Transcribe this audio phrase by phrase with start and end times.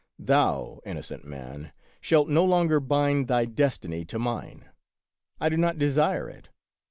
[0.17, 4.65] Thou, innocent man, shalt no longer bind thy destiny to mine.
[5.39, 6.49] I do not desire it.